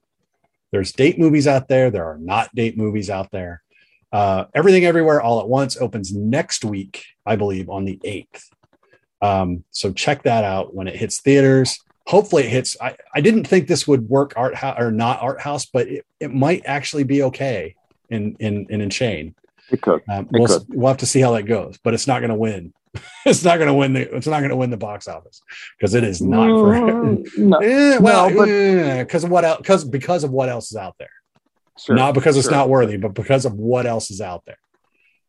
There's 0.71 0.91
date 0.91 1.19
movies 1.19 1.47
out 1.47 1.67
there. 1.67 1.91
There 1.91 2.05
are 2.05 2.17
not 2.17 2.53
date 2.53 2.77
movies 2.77 3.09
out 3.09 3.31
there. 3.31 3.61
Uh, 4.11 4.45
Everything 4.53 4.85
Everywhere 4.85 5.21
All 5.21 5.39
at 5.39 5.47
Once 5.47 5.77
opens 5.77 6.13
next 6.13 6.65
week, 6.65 7.03
I 7.25 7.35
believe, 7.35 7.69
on 7.69 7.85
the 7.85 7.99
8th. 8.03 8.43
Um, 9.21 9.63
so 9.71 9.91
check 9.91 10.23
that 10.23 10.43
out 10.43 10.73
when 10.73 10.87
it 10.87 10.95
hits 10.95 11.21
theaters. 11.21 11.79
Hopefully 12.07 12.43
it 12.43 12.49
hits. 12.49 12.77
I, 12.81 12.95
I 13.13 13.21
didn't 13.21 13.45
think 13.45 13.67
this 13.67 13.85
would 13.87 14.07
work 14.07 14.33
art 14.37 14.55
house 14.55 14.79
or 14.79 14.91
not 14.91 15.21
art 15.21 15.41
house, 15.41 15.65
but 15.65 15.87
it, 15.87 16.05
it 16.19 16.33
might 16.33 16.63
actually 16.65 17.03
be 17.03 17.23
okay 17.23 17.75
in 18.09 18.35
in 18.39 18.65
in, 18.69 18.81
in 18.81 18.89
Shane. 18.89 19.35
it 19.69 19.81
could 19.81 20.01
Um, 20.09 20.25
It 20.25 20.31
we'll, 20.31 20.47
could. 20.47 20.63
we'll 20.69 20.87
have 20.87 20.97
to 20.97 21.05
see 21.05 21.19
how 21.19 21.33
that 21.33 21.43
goes, 21.43 21.77
but 21.83 21.93
it's 21.93 22.07
not 22.07 22.19
going 22.19 22.29
to 22.29 22.35
win. 22.35 22.73
it's 23.25 23.43
not 23.43 23.57
going 23.57 23.67
to 23.67 23.73
win 23.73 23.91
the. 23.93 24.15
It's 24.15 24.25
not 24.27 24.39
going 24.39 24.51
to 24.51 24.55
win 24.55 24.69
the 24.69 24.77
box 24.77 25.07
office 25.09 25.41
because 25.77 25.93
it 25.95 26.03
is 26.05 26.21
not 26.21 26.47
for. 26.61 26.71
Mm, 26.73 27.27
no, 27.37 27.57
Eh, 27.59 27.97
well, 27.99 28.29
No, 28.29 29.03
because 29.03 29.25
of 29.25 29.29
what 29.29 29.43
else? 29.43 29.57
Because 29.57 29.83
because 29.83 30.23
of 30.23 30.31
what 30.31 30.47
else 30.47 30.71
is 30.71 30.77
out 30.77 30.95
there. 30.97 31.09
sure, 31.77 31.95
not 31.95 32.13
because 32.13 32.37
it's 32.37 32.49
not 32.49 32.69
worthy, 32.69 32.95
but 32.97 33.13
because 33.13 33.43
of 33.45 33.53
what 33.53 33.85
else 33.85 34.09
is 34.11 34.21
out 34.21 34.43
there. 34.47 34.57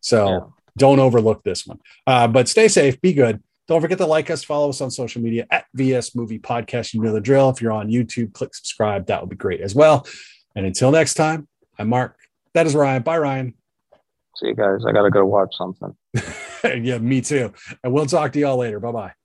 So 0.00 0.28
Yeah. 0.28 0.40
don't 0.76 1.00
overlook 1.00 1.42
this 1.42 1.66
one. 1.66 1.80
Uh, 2.06 2.28
but 2.28 2.48
stay 2.48 2.68
safe, 2.68 3.00
be 3.00 3.12
good. 3.12 3.42
Don't 3.68 3.82
forget 3.82 3.98
to 3.98 4.06
like 4.06 4.30
us, 4.30 4.42
follow 4.42 4.70
us 4.70 4.80
on 4.80 4.90
social 4.90 5.20
media 5.20 5.46
at 5.50 5.66
VS 5.74 6.16
Movie 6.16 6.38
Podcast. 6.38 6.94
You 6.94 7.02
know 7.02 7.12
the 7.12 7.20
drill. 7.20 7.50
If 7.50 7.60
you're 7.60 7.72
on 7.72 7.88
YouTube, 7.88 8.32
click 8.32 8.54
subscribe. 8.54 9.06
That 9.06 9.20
would 9.20 9.30
be 9.30 9.36
great 9.36 9.60
as 9.60 9.74
well. 9.74 10.06
And 10.56 10.64
until 10.64 10.90
next 10.90 11.14
time, 11.14 11.46
I'm 11.78 11.88
Mark. 11.88 12.16
That 12.54 12.66
is 12.66 12.74
Ryan. 12.74 13.02
Bye, 13.02 13.18
Ryan. 13.18 13.54
see 14.36 14.48
you 14.48 14.54
guys 14.54 14.84
i 14.86 14.92
gotta 14.92 15.10
go 15.10 15.24
watch 15.24 15.54
something 15.56 15.94
yeah, 16.64 16.98
me 16.98 17.20
too. 17.20 17.52
And 17.84 17.92
we'll 17.92 18.06
talk 18.06 18.32
to 18.32 18.38
y'all 18.38 18.56
later. 18.56 18.80
Bye 18.80 18.92
bye. 18.92 19.17